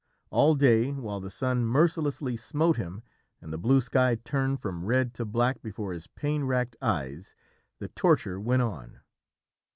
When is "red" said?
4.83-5.13